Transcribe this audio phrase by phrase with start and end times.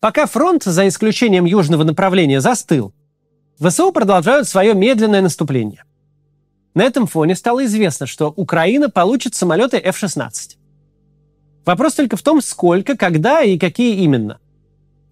[0.00, 2.94] Пока фронт, за исключением южного направления, застыл,
[3.58, 5.84] ВСУ продолжают свое медленное наступление.
[6.72, 10.56] На этом фоне стало известно, что Украина получит самолеты F-16.
[11.66, 14.38] Вопрос только в том, сколько, когда и какие именно.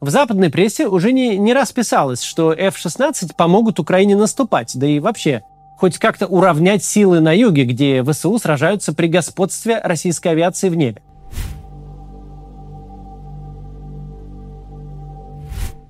[0.00, 5.00] В западной прессе уже не, не раз писалось, что F-16 помогут Украине наступать, да и
[5.00, 5.42] вообще
[5.76, 11.02] хоть как-то уравнять силы на юге, где ВСУ сражаются при господстве российской авиации в небе.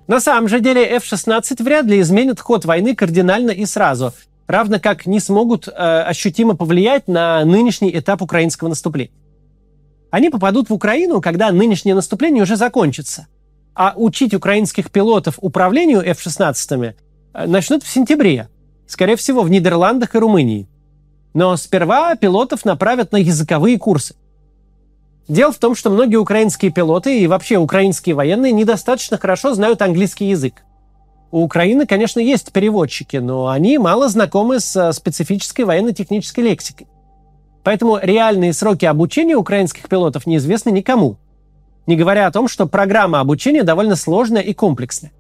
[0.08, 4.14] На самом же деле F-16 вряд ли изменит ход войны кардинально и сразу,
[4.46, 9.12] равно как не смогут э, ощутимо повлиять на нынешний этап украинского наступления.
[10.10, 13.26] Они попадут в Украину, когда нынешнее наступление уже закончится.
[13.74, 16.94] А учить украинских пилотов управлению F-16
[17.34, 18.48] э, начнут в сентябре,
[18.86, 20.66] скорее всего, в Нидерландах и Румынии.
[21.34, 24.16] Но сперва пилотов направят на языковые курсы–
[25.28, 30.30] Дело в том, что многие украинские пилоты и вообще украинские военные недостаточно хорошо знают английский
[30.30, 30.64] язык.
[31.30, 36.86] У Украины, конечно, есть переводчики, но они мало знакомы с э, специфической военно-технической лексикой.
[37.62, 41.18] Поэтому реальные сроки обучения украинских пилотов неизвестны никому.
[41.86, 45.12] Не говоря о том, что программа обучения довольно сложная и комплексная.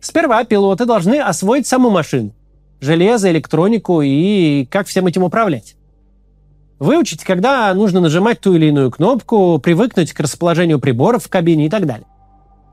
[0.00, 2.32] Сперва пилоты должны освоить саму машину,
[2.80, 5.76] железо, электронику и как всем этим управлять.
[6.80, 11.68] Выучить, когда нужно нажимать ту или иную кнопку, привыкнуть к расположению приборов в кабине и
[11.68, 12.06] так далее.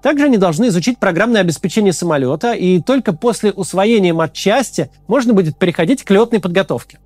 [0.01, 6.03] Также они должны изучить программное обеспечение самолета, и только после усвоения матчасти можно будет переходить
[6.03, 6.99] к летной подготовке.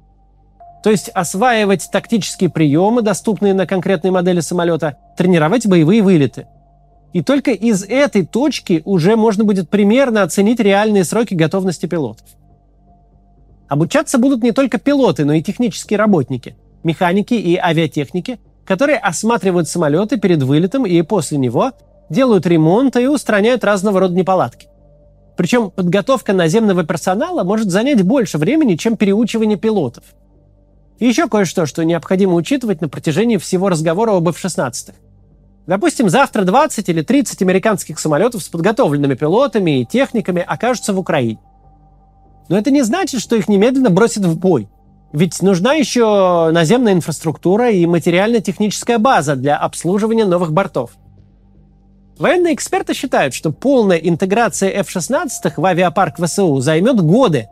[0.83, 6.45] То есть осваивать тактические приемы, доступные на конкретной модели самолета, тренировать боевые вылеты.
[7.13, 12.27] И только из этой точки уже можно будет примерно оценить реальные сроки готовности пилотов.
[13.67, 20.18] Обучаться будут не только пилоты, но и технические работники– механики и авиатехники, которые осматривают самолеты
[20.18, 21.72] перед вылетом и после него,
[22.10, 24.68] делают ремонт и устраняют разного рода неполадки.
[25.38, 30.04] Причем подготовка наземного персонала может занять больше времени, чем переучивание пилотов.
[31.00, 34.94] И еще кое-что, что необходимо учитывать на протяжении всего разговора об F-16.
[35.66, 41.40] Допустим, завтра 20 или 30 американских самолетов с подготовленными пилотами и техниками окажутся в Украине.
[42.50, 44.68] Но это не значит, что их немедленно бросят в бой–
[45.13, 50.91] ведь нужна еще наземная инфраструктура и материально-техническая база для обслуживания новых бортов.
[52.17, 57.49] Военные эксперты считают, что полная интеграция F-16 в авиапарк ВСУ займет годы.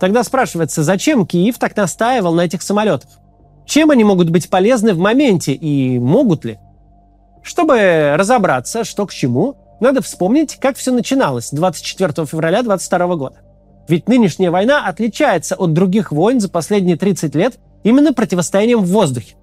[0.00, 3.10] Тогда спрашивается, зачем Киев так настаивал на этих самолетах?
[3.66, 6.58] Чем они могут быть полезны в моменте и могут ли?
[7.42, 13.36] Чтобы разобраться, что к чему, надо вспомнить, как все начиналось 24 февраля 2022 года.
[13.88, 19.34] Ведь нынешняя война отличается от других войн за последние 30 лет именно противостоянием в воздухе.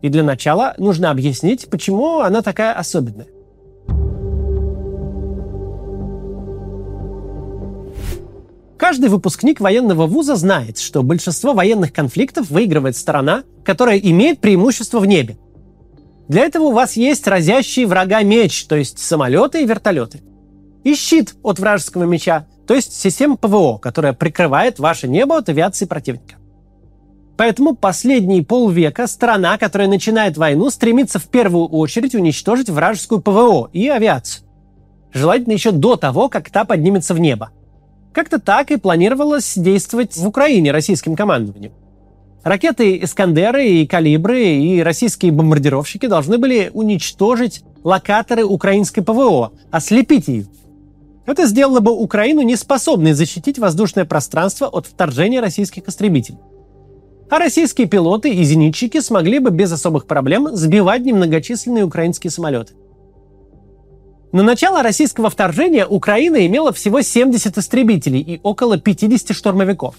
[0.00, 3.28] И для начала нужно объяснить, почему она такая особенная.
[8.76, 15.06] Каждый выпускник военного вуза знает, что большинство военных конфликтов выигрывает сторона, которая имеет преимущество в
[15.06, 15.38] небе.
[16.26, 20.20] Для этого у вас есть разящий врага меч, то есть самолеты и вертолеты.
[20.84, 25.84] И щит от вражеского меча, то есть система ПВО, которая прикрывает ваше небо от авиации
[25.84, 26.36] противника.
[27.36, 33.88] Поэтому последние полвека страна, которая начинает войну, стремится в первую очередь уничтожить вражескую ПВО и
[33.88, 34.44] авиацию.
[35.12, 37.50] Желательно еще до того, как та поднимется в небо.
[38.12, 41.72] Как-то так и планировалось действовать в Украине российским командованием.
[42.44, 50.46] Ракеты «Искандеры» и «Калибры» и российские бомбардировщики должны были уничтожить локаторы украинской ПВО, ослепить ее–
[51.24, 56.38] это сделало бы Украину неспособной защитить воздушное пространство от вторжения российских истребителей.
[57.30, 62.74] А российские пилоты и зенитчики смогли бы без особых проблем сбивать немногочисленные украинские самолеты.
[64.32, 69.94] На начало российского вторжения Украина имела всего 70 истребителей и около 50 штурмовиков.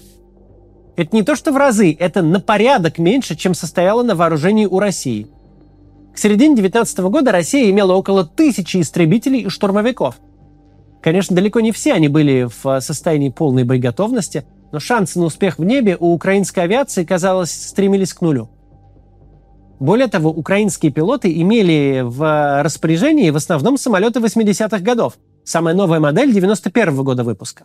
[0.96, 4.78] Это не то что в разы, это на порядок меньше, чем состояло на вооружении у
[4.78, 5.28] России.
[6.14, 10.16] К середине 19 года Россия имела около тысячи истребителей и штурмовиков–
[11.04, 15.58] Конечно, далеко не все они были в э, состоянии полной боеготовности, но шансы на успех
[15.58, 18.48] в небе у украинской авиации, казалось, стремились к нулю.
[19.78, 26.32] Более того, украинские пилоты имели в распоряжении в основном самолеты 80-х годов, самая новая модель
[26.32, 27.64] 91 -го года выпуска.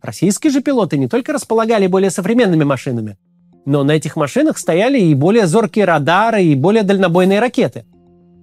[0.00, 3.18] Российские же пилоты не только располагали более современными машинами,
[3.64, 7.84] но на этих машинах стояли и более зоркие радары, и более дальнобойные ракеты–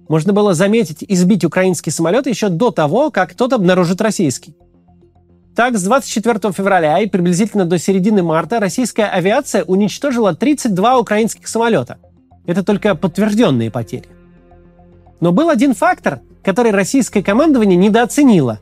[0.08, 4.56] можно было заметить и сбить украинский самолет еще до того, как тот обнаружит российский.
[5.54, 11.98] Так, с 24 февраля и приблизительно до середины марта российская авиация уничтожила 32 украинских самолета.
[12.44, 14.08] Это только подтвержденные потери.
[15.20, 18.60] Но был один фактор, который российское командование недооценило.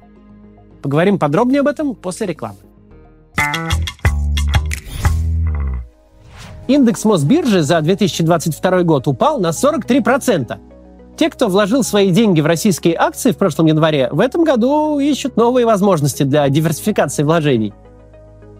[0.82, 2.58] Поговорим подробнее об этом после рекламы.
[6.68, 10.71] Индекс Мосбиржи за 2022 год упал на 43%.
[11.16, 15.36] Те, кто вложил свои деньги в российские акции в прошлом январе, в этом году ищут
[15.36, 17.74] новые возможности для диверсификации вложений.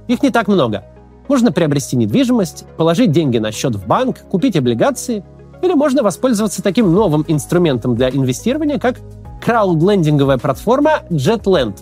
[0.06, 0.84] Их не так много.
[1.28, 5.25] Можно приобрести недвижимость, положить деньги на счет в банк, купить облигации,
[5.62, 8.96] или можно воспользоваться таким новым инструментом для инвестирования, как
[9.43, 11.78] краудлендинговая платформа JetLand.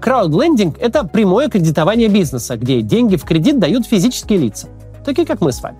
[0.00, 4.68] Краудлендинг– это прямое кредитование бизнеса, где деньги в кредит дают физические лица,
[5.04, 5.78] такие как мы с вами.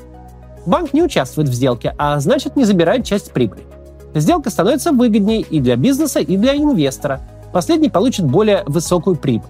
[0.65, 3.74] Банк не участвует в сделке, а значит не забирает часть прибыли.
[4.15, 7.21] Сделка становится выгоднее и для бизнеса, и для инвестора.
[7.53, 9.49] Последний получит более высокую прибыль.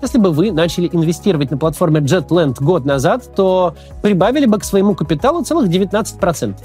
[0.00, 4.96] Если бы вы начали инвестировать на платформе JetLand год назад, то прибавили бы к своему
[4.96, 6.56] капиталу целых 19%.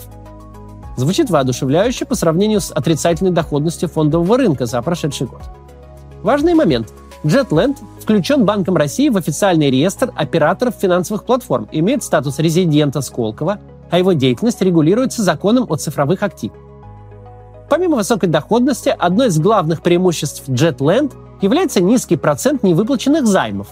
[0.95, 5.41] Звучит воодушевляюще по сравнению с отрицательной доходностью фондового рынка за прошедший год.
[6.23, 6.91] Важный момент.
[7.23, 13.59] JetLand включен Банком России в официальный реестр операторов финансовых платформ, имеет статус резидента Сколково,
[13.91, 16.57] а его деятельность регулируется законом о цифровых активах.
[17.69, 23.67] Помимо высокой доходности, одно из главных преимуществ JetLand является низкий процент невыплаченных займов.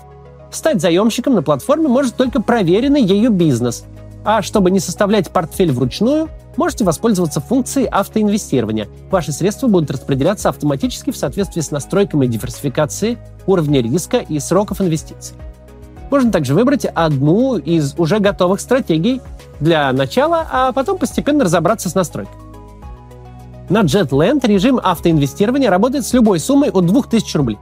[0.51, 3.86] Стать заемщиком на платформе может только проверенный ею бизнес.
[4.24, 8.88] А чтобы не составлять портфель вручную, можете воспользоваться функцией автоинвестирования.
[9.12, 15.36] Ваши средства будут распределяться автоматически в соответствии с настройками диверсификации, уровня риска и сроков инвестиций.
[16.09, 19.21] Можно также выбрать одну из уже готовых стратегий
[19.59, 22.44] для начала, а потом постепенно разобраться с настройкой.
[23.67, 27.57] На JetLand режим автоинвестирования работает с любой суммой от 2000 рублей.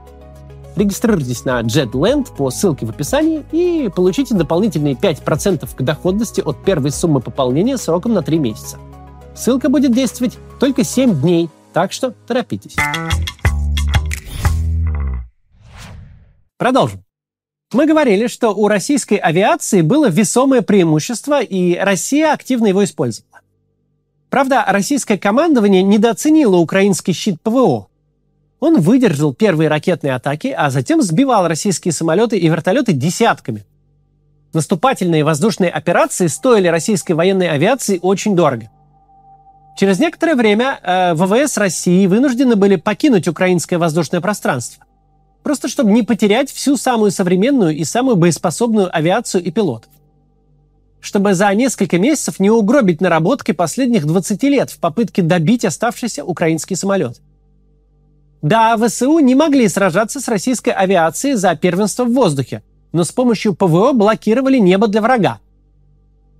[0.76, 6.90] Регистрируйтесь на JetLand по ссылке в описании и получите дополнительные 5% к доходности от первой
[6.90, 8.76] суммы пополнения сроком на 3 месяца.
[9.34, 12.76] Ссылка будет действовать только 7 дней, так что торопитесь.
[16.58, 17.02] Продолжим.
[17.72, 23.40] Мы говорили, что у российской авиации было весомое преимущество, и Россия активно его использовала.
[24.34, 27.86] Правда, российское командование недооценило украинский щит ПВО.
[28.58, 33.64] Он выдержал первые ракетные атаки, а затем сбивал российские самолеты и вертолеты десятками.
[34.52, 38.70] Наступательные воздушные операции стоили российской военной авиации очень дорого.
[39.78, 44.84] Через некоторое время э, ВВС России вынуждены были покинуть украинское воздушное пространство.
[45.44, 49.93] Просто чтобы не потерять всю самую современную и самую боеспособную авиацию и пилотов
[51.04, 56.76] чтобы за несколько месяцев не угробить наработки последних 20 лет в попытке добить оставшийся украинский
[56.76, 57.20] самолет.
[58.40, 62.62] Да, ВСУ не могли сражаться с российской авиацией за первенство в воздухе,
[62.92, 65.40] но с помощью ПВО блокировали небо для врага.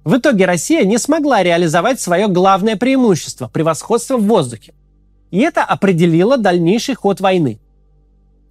[0.02, 4.72] В итоге Россия не смогла реализовать свое главное преимущество– превосходство в воздухе.
[5.30, 7.60] И это определило дальнейший ход войны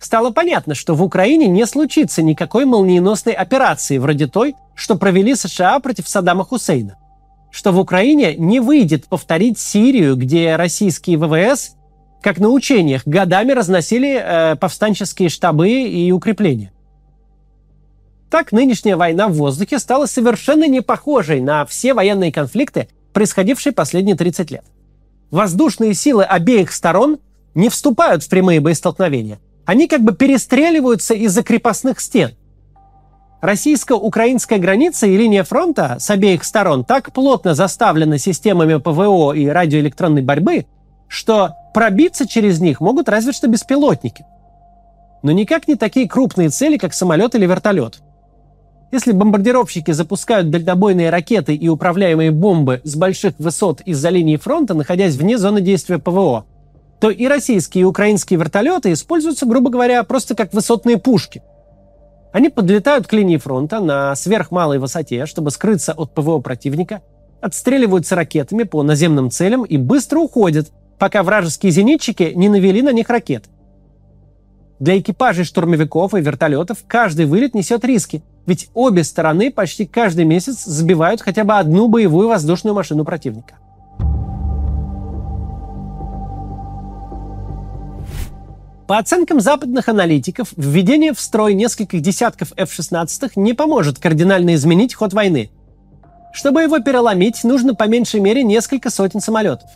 [0.03, 5.79] стало понятно, что в Украине не случится никакой молниеносной операции вроде той, что провели США
[5.79, 6.97] против Саддама Хусейна.
[7.51, 11.75] Что в Украине не выйдет повторить Сирию, где российские ВВС,
[12.21, 16.71] как на учениях, годами разносили э, повстанческие штабы и укрепления.
[18.29, 24.15] Так нынешняя война в воздухе стала совершенно не похожей на все военные конфликты, происходившие последние
[24.15, 24.65] 30 лет.
[25.29, 27.19] Воздушные силы обеих сторон
[27.53, 32.31] не вступают в прямые боестолкновения– они как бы перестреливаются из-за крепостных стен.
[33.41, 40.21] Российско-украинская граница и линия фронта с обеих сторон так плотно заставлены системами ПВО и радиоэлектронной
[40.21, 40.65] борьбы,
[41.09, 44.25] что пробиться через них могут разве что беспилотники.
[45.23, 48.01] Но никак не такие крупные цели, как самолет или вертолет.
[48.93, 55.15] Если бомбардировщики запускают дальнобойные ракеты и управляемые бомбы с больших высот из-за линии фронта, находясь
[55.15, 56.45] вне зоны действия ПВО,
[57.03, 61.43] то и российские, и украинские вертолеты используются, грубо говоря, просто как высотные пушки.
[62.31, 67.01] Они подлетают к линии фронта на сверхмалой высоте, чтобы скрыться от ПВО противника,
[67.41, 73.09] отстреливаются ракетами по наземным целям и быстро уходят, пока вражеские зенитчики не навели на них
[73.09, 73.49] ракет.
[74.79, 80.63] Для экипажей штурмовиков и вертолетов каждый вылет несет риски, ведь обе стороны почти каждый месяц
[80.63, 83.55] сбивают хотя бы одну боевую воздушную машину противника.
[88.87, 95.13] По оценкам западных аналитиков, введение в строй нескольких десятков F-16 не поможет кардинально изменить ход
[95.13, 95.51] войны.
[96.33, 99.69] Чтобы его переломить, нужно по меньшей мере несколько сотен самолетов.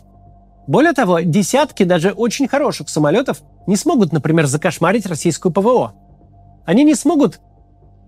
[0.66, 5.94] Более того, десятки даже очень хороших самолетов не смогут, например, закошмарить российскую ПВО.
[6.66, 7.40] Они не смогут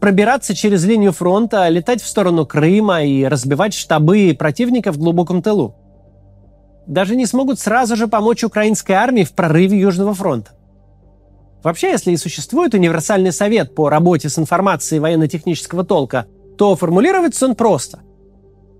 [0.00, 5.74] пробираться через линию фронта, летать в сторону Крыма и разбивать штабы противника в глубоком тылу.
[6.86, 10.50] даже не смогут сразу же помочь украинской армии в прорыве Южного фронта.
[11.62, 16.26] Вообще, если и существует универсальный совет по работе с информацией военно-технического толка,
[16.56, 18.00] то формулируется он просто.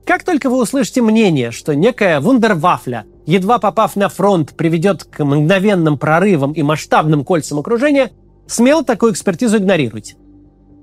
[0.06, 5.99] Как только вы услышите мнение, что некая вундервафля, едва попав на фронт, приведет к мгновенным
[5.99, 8.10] прорывам и масштабным кольцам окружения,
[8.46, 10.16] смело такую экспертизу игнорируйте.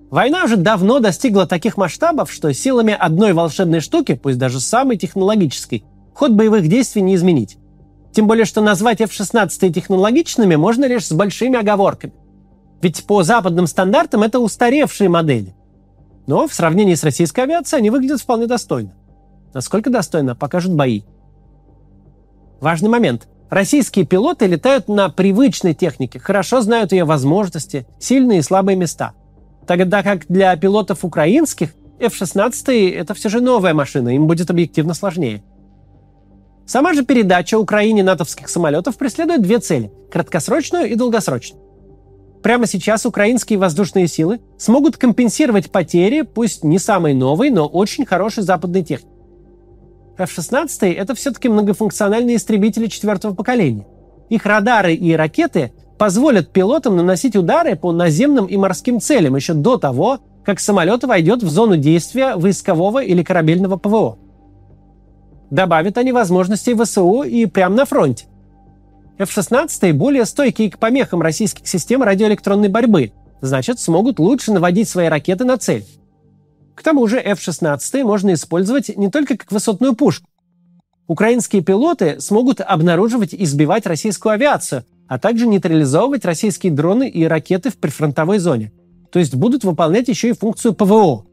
[0.09, 5.83] Война уже давно достигла таких масштабов, что силами одной волшебной штуки, пусть даже самой технологической,
[6.13, 7.57] ход боевых действий не изменить.
[8.11, 12.13] Тем более, что назвать F-16 технологичными можно лишь с большими оговорками.
[12.81, 15.55] Ведь по западным стандартам это устаревшие модели.
[16.27, 18.93] Но в сравнении с российской авиацией они выглядят вполне достойно.
[19.53, 21.03] Насколько достойно, покажут бои.
[22.59, 23.27] Важный момент.
[23.49, 29.13] Российские пилоты летают на привычной технике, хорошо знают ее возможности, сильные и слабые места.
[29.65, 35.43] Тогда как для пилотов украинских F-16 это все же новая машина, им будет объективно сложнее.
[36.67, 41.63] Сама же передача Украине натовских самолетов преследует две цели– краткосрочную и долгосрочную.
[42.43, 48.43] Прямо сейчас украинские воздушные силы смогут компенсировать потери, пусть не самой новой, но очень хорошей
[48.43, 49.13] западной техники.
[50.17, 53.87] F-16– это все-таки многофункциональные истребители четвертого поколения.
[54.29, 59.77] Их радары и ракеты позволят пилотам наносить удары по наземным и морским целям еще до
[59.77, 64.17] того, как самолет войдет в зону действия войскового или корабельного ПВО.
[65.49, 68.25] Добавят они возможностей ВСУ и прямо на фронте.
[69.17, 75.45] F-16 более стойкие к помехам российских систем радиоэлектронной борьбы, значит, смогут лучше наводить свои ракеты
[75.45, 75.85] на цель.
[76.75, 80.27] К тому же F-16 можно использовать не только как высотную пушку.
[81.07, 87.71] Украинские пилоты смогут обнаруживать и сбивать российскую авиацию, а также нейтрализовывать российские дроны и ракеты
[87.71, 88.73] в прифронтовой зоне.
[89.11, 91.25] То есть будут выполнять еще и функцию ПВО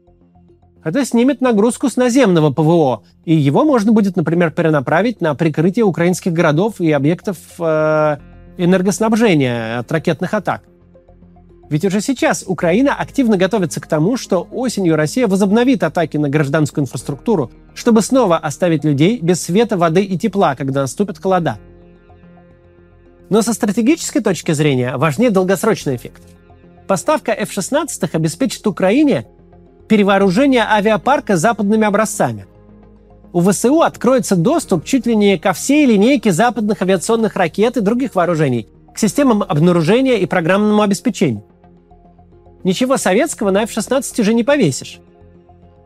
[0.85, 6.31] это снимет нагрузку с наземного ПВО, и его можно будет, например, перенаправить на прикрытие украинских
[6.31, 8.17] городов и объектов э,
[8.57, 10.61] энергоснабжения от ракетных атак.
[11.71, 16.83] Ведь уже сейчас Украина активно готовится к тому, что осенью Россия возобновит атаки на гражданскую
[16.83, 21.57] инфраструктуру, чтобы снова оставить людей без света, воды и тепла, когда наступят холода.
[23.29, 26.21] Но со стратегической точки зрения важнее долгосрочный эффект.
[26.87, 29.25] Поставка F-16 обеспечит Украине
[29.87, 32.47] перевооружение авиапарка западными образцами.
[33.33, 38.15] У ВСУ откроется доступ чуть ли не ко всей линейке западных авиационных ракет и других
[38.15, 41.43] вооружений, к системам обнаружения и программному обеспечению.
[42.63, 44.99] Ничего советского на F-16 уже не повесишь.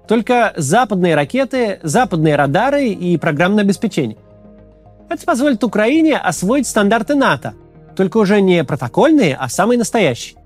[0.08, 4.18] Только западные ракеты, западные радары и программное обеспечение.
[5.10, 7.54] Это позволит Украине освоить стандарты НАТО,
[7.96, 10.39] только уже не протокольные, а самые настоящие.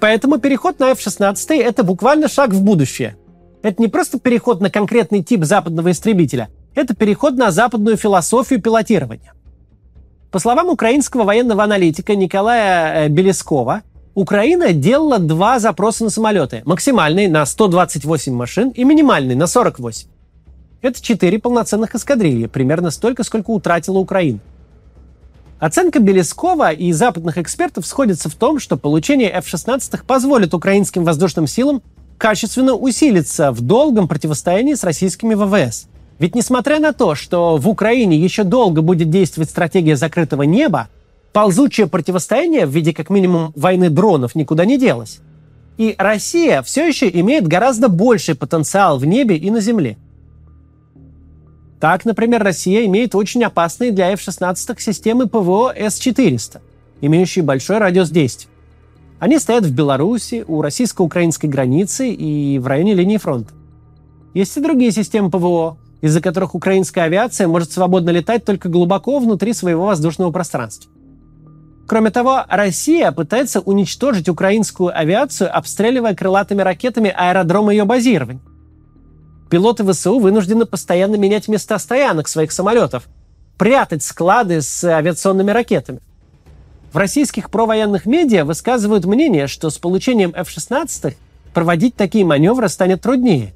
[0.00, 3.16] Поэтому переход на F-16– это буквально шаг в будущее.
[3.62, 9.32] Это не просто переход на конкретный тип западного истребителя, это переход на западную философию пилотирования.
[10.30, 13.82] По словам украинского военного аналитика Николая э, Белескова,
[14.14, 16.62] Украина делала два запроса на самолеты.
[16.64, 20.08] Максимальный на 128 машин и минимальный на 48.
[20.82, 24.40] Это четыре полноценных эскадрильи, примерно столько, сколько утратила Украина.
[25.58, 31.82] Оценка Белескова и западных экспертов сходится в том, что получение F-16 позволит украинским воздушным силам
[32.18, 35.88] качественно усилиться в долгом противостоянии с российскими ВВС.
[36.18, 40.88] Ведь несмотря на то, что в Украине еще долго будет действовать стратегия закрытого неба,
[41.32, 45.20] ползучее противостояние в виде как минимум войны дронов никуда не делось.
[45.78, 49.96] И Россия все еще имеет гораздо больший потенциал в небе и на земле–
[51.86, 56.58] так, например, Россия имеет очень опасные для F-16 системы ПВО С-400,
[57.00, 58.50] имеющие большой радиус действия.
[59.20, 63.54] Они стоят в Беларуси, у российско-украинской границы и в районе линии фронта.
[64.34, 69.52] Есть и другие системы ПВО, из-за которых украинская авиация может свободно летать только глубоко внутри
[69.52, 70.90] своего воздушного пространства.
[71.86, 78.42] Кроме того, Россия пытается уничтожить украинскую авиацию, обстреливая крылатыми ракетами аэродромы ее базирования.
[79.48, 83.04] Пилоты ВСУ вынуждены постоянно менять места стоянок своих самолетов,
[83.56, 86.00] прятать склады с авиационными ракетами.
[86.92, 91.14] В российских провоенных медиа высказывают мнение, что с получением F-16
[91.54, 93.54] проводить такие маневры станет труднее.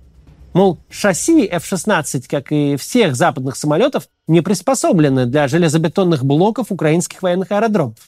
[0.53, 7.51] Мол, шасси F-16, как и всех западных самолетов, не приспособлены для железобетонных блоков украинских военных
[7.51, 7.99] аэродромов.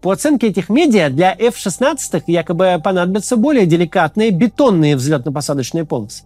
[0.00, 6.24] По оценке этих медиа, для F-16 якобы понадобятся более деликатные бетонные взлетно-посадочные полосы.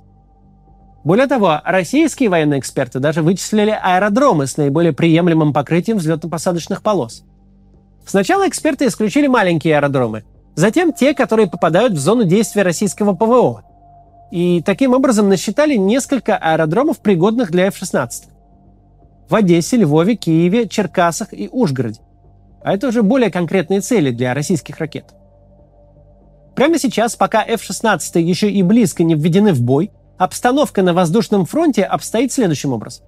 [1.04, 7.24] Более того, российские военные эксперты даже вычислили аэродромы с наиболее приемлемым покрытием взлетно-посадочных полос.
[8.06, 13.64] Сначала эксперты исключили маленькие аэродромы, затем те, которые попадают в зону действия российского ПВО.
[14.30, 18.08] И таким образом насчитали несколько аэродромов, пригодных для F-16.
[19.28, 22.00] в Одессе, Львове, Киеве, Черкасах и Ужгороде.
[22.62, 25.14] А это уже более конкретные цели для российских ракет.
[26.56, 31.82] Прямо сейчас, пока F-16 еще и близко не введены в бой, обстановка на воздушном фронте
[31.82, 33.04] обстоит следующим образом.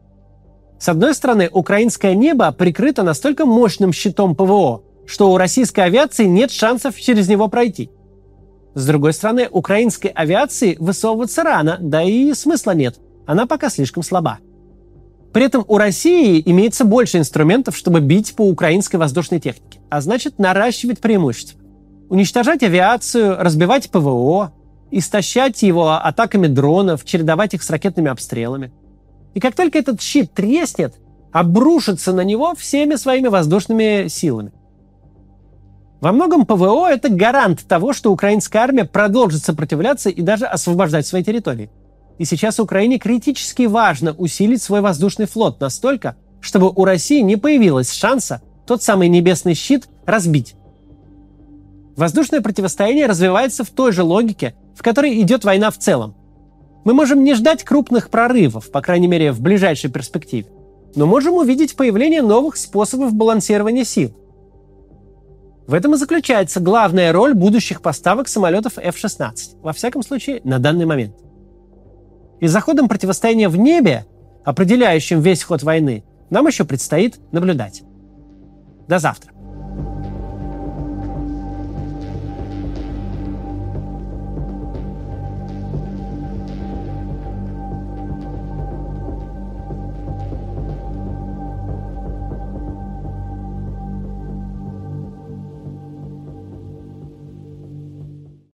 [0.78, 6.50] С одной стороны, украинское небо прикрыто настолько мощным щитом ПВО, что у российской авиации нет
[6.50, 7.90] шансов через него пройти.
[8.74, 12.98] С другой стороны, украинской авиации высовываться рано, да и смысла нет.
[13.26, 14.38] Она пока слишком слаба.
[15.32, 20.38] При этом у России имеется больше инструментов, чтобы бить по украинской воздушной технике, а значит
[20.38, 21.60] наращивать преимущество
[22.08, 24.52] уничтожать авиацию, разбивать ПВО,
[24.90, 28.72] истощать его атаками дронов, чередовать их с ракетными обстрелами.
[29.34, 30.94] И как только этот щит треснет,
[31.32, 34.52] обрушится на него всеми своими воздушными силами.
[36.00, 41.24] Во многом ПВО– это гарант того, что украинская армия продолжит сопротивляться и даже освобождать свои
[41.24, 41.70] территории.
[42.18, 47.92] И сейчас Украине критически важно усилить свой воздушный флот настолько, чтобы у России не появилось
[47.92, 50.54] шанса тот самый небесный щит разбить.
[51.96, 56.14] Воздушное противостояние развивается в той же логике, в которой идет война в целом.
[56.84, 60.46] Мы можем не ждать крупных прорывов, по крайней мере в ближайшей перспективе,
[60.94, 64.14] но можем увидеть появление новых способов балансирования сил.
[65.66, 70.86] В этом и заключается главная роль будущих поставок самолетов F-16, во всяком случае на данный
[70.86, 71.16] момент.
[72.38, 74.06] И за ходом противостояния в небе,
[74.44, 77.82] определяющим весь ход войны, нам еще предстоит наблюдать.
[78.86, 79.32] До завтра.